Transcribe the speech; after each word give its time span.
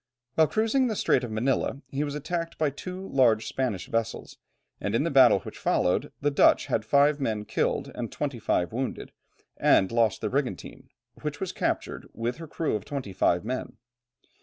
While 0.33 0.47
cruising 0.47 0.81
in 0.81 0.87
the 0.87 0.95
Strait 0.95 1.23
of 1.23 1.29
Manilla 1.29 1.83
he 1.91 2.03
was 2.03 2.15
attacked 2.15 2.57
by 2.57 2.71
two 2.71 3.07
large 3.09 3.45
Spanish 3.45 3.85
vessels, 3.85 4.39
and 4.79 4.95
in 4.95 5.03
the 5.03 5.11
battle 5.11 5.41
which 5.41 5.59
followed 5.59 6.11
the 6.21 6.31
Dutch 6.31 6.65
had 6.65 6.83
five 6.83 7.19
men 7.19 7.45
killed, 7.45 7.91
and 7.93 8.11
twenty 8.11 8.39
five 8.39 8.73
wounded 8.73 9.11
and 9.57 9.91
lost 9.91 10.21
their 10.21 10.31
brigantine, 10.31 10.89
which 11.21 11.39
was 11.39 11.51
captured 11.51 12.07
with 12.13 12.37
her 12.37 12.47
crew 12.47 12.73
of 12.75 12.83
twenty 12.83 13.13
five 13.13 13.45
men. 13.45 13.77